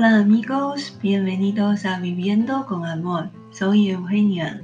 [0.00, 3.28] Hola amigos, bienvenidos a Viviendo con Amor.
[3.50, 4.62] Soy Eugenia.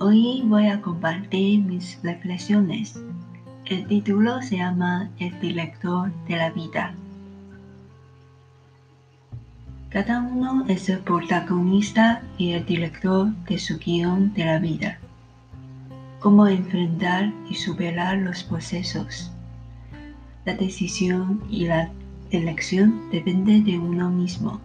[0.00, 3.02] Hoy voy a compartir mis reflexiones.
[3.64, 6.94] El título se llama El director de la vida.
[9.88, 14.98] Cada uno es el protagonista y el director de su guion de la vida.
[16.20, 19.32] Cómo enfrentar y superar los procesos.
[20.44, 21.90] La decisión y la
[22.32, 24.60] elección depende de uno mismo.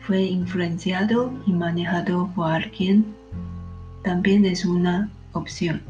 [0.00, 3.04] Fue influenciado y manejado por alguien,
[4.04, 5.82] también es una opción,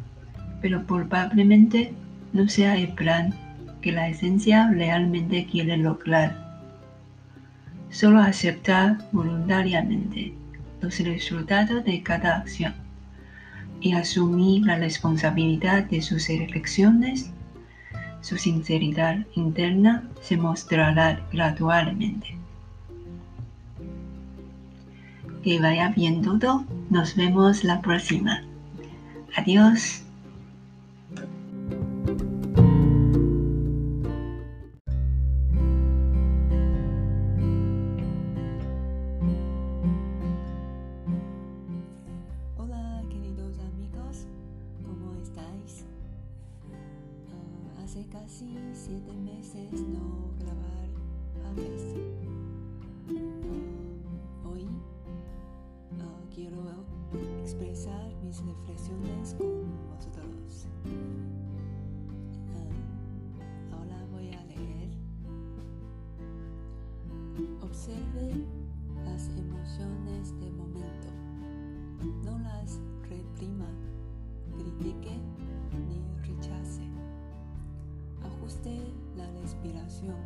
[0.60, 1.92] pero probablemente
[2.32, 3.34] no sea el plan
[3.80, 6.48] que la esencia realmente quiere lograr.
[7.90, 10.34] Solo aceptar voluntariamente
[10.80, 12.74] los resultados de cada acción
[13.80, 17.30] y asumir la responsabilidad de sus elecciones
[18.20, 22.36] su sinceridad interna se mostrará gradualmente.
[25.42, 26.64] Que vaya bien todo.
[26.90, 28.42] Nos vemos la próxima.
[29.36, 30.02] Adiós.
[48.10, 50.88] Casi siete meses no grabar
[51.48, 51.94] antes.
[53.08, 56.56] Uh, hoy uh, quiero
[57.42, 60.66] expresar mis reflexiones con vosotros.
[62.54, 62.72] Uh,
[63.74, 64.90] ahora voy a leer.
[67.62, 68.44] Observe
[69.04, 71.08] las emociones de momento.
[72.24, 73.68] No las reprima,
[74.56, 75.17] critique
[79.58, 80.16] la respiración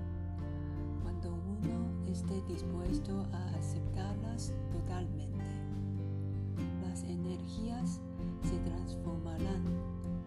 [1.02, 5.44] cuando uno esté dispuesto a aceptarlas totalmente.
[6.82, 8.00] Las energías
[8.42, 9.64] se transformarán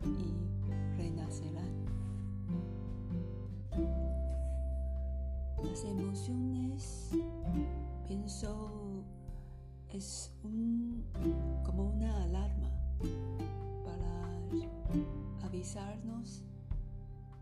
[0.03, 1.85] y renacerán.
[5.63, 7.11] Las emociones,
[8.07, 9.03] pienso,
[9.89, 10.31] es
[11.63, 12.71] como una alarma
[13.83, 16.43] para avisarnos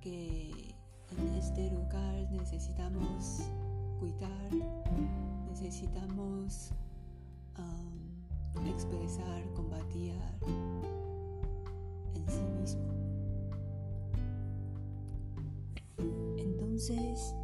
[0.02, 0.63] que
[1.44, 3.42] este lugar necesitamos
[4.00, 4.50] cuidar,
[5.50, 6.72] necesitamos
[8.66, 10.14] expresar, combatir
[12.16, 12.94] en sí mismo.
[16.38, 17.36] Entonces,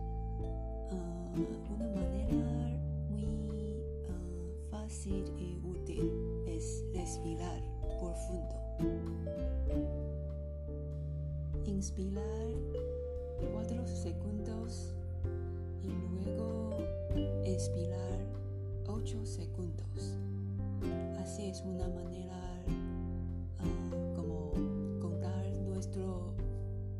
[0.92, 1.34] ah,
[1.76, 6.10] una manera muy ah, fácil y útil
[6.48, 7.62] es respirar
[8.00, 8.56] profundo
[11.66, 12.99] inspirar
[13.48, 14.94] cuatro segundos
[15.84, 16.70] y luego
[17.44, 18.20] expirar
[18.88, 20.18] ocho segundos.
[21.20, 22.64] Así es una manera
[23.60, 24.52] uh, como
[25.00, 26.34] contar nuestro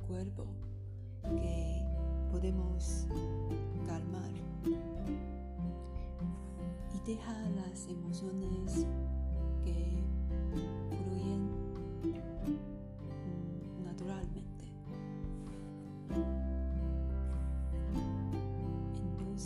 [0.08, 0.46] cuerpo
[1.24, 1.84] que
[2.32, 3.06] podemos
[3.86, 4.32] calmar
[6.94, 8.86] y dejar las emociones
[9.64, 10.04] que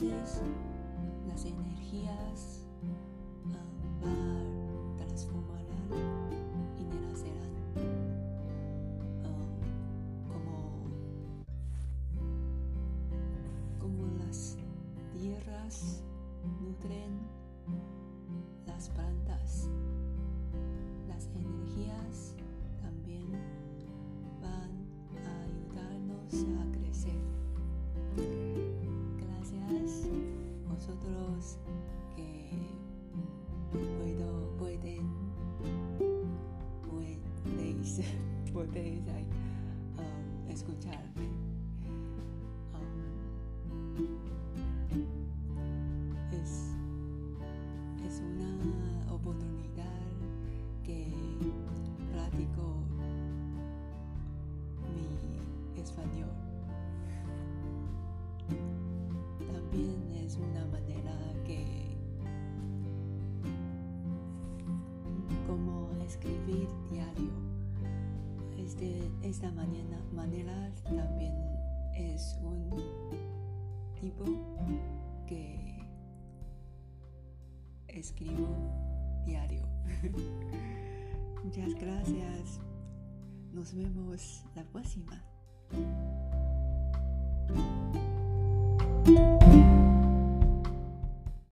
[0.01, 2.65] las energías
[3.45, 5.87] van transformarán
[6.79, 7.53] y renacerán
[10.31, 10.89] como,
[13.79, 14.57] como las
[15.13, 16.01] tierras
[16.59, 17.19] nutren
[18.65, 19.69] las plantas.
[21.07, 22.33] Las energías
[22.81, 23.27] también
[38.73, 39.27] podéis
[39.99, 41.29] um, escucharme.
[42.73, 43.05] Um,
[46.31, 46.73] es,
[48.07, 50.01] es una oportunidad
[50.83, 51.07] que
[52.11, 52.83] practico
[54.95, 56.29] mi español.
[60.25, 61.15] es una manera
[61.45, 61.95] que
[65.47, 66.82] como escribir
[69.21, 71.33] esta manera, manera también
[71.95, 72.69] es un
[73.99, 74.25] tipo
[75.27, 75.79] que
[77.87, 78.55] escribo
[79.25, 79.63] diario.
[81.43, 82.59] Muchas gracias.
[83.53, 85.23] Nos vemos la próxima.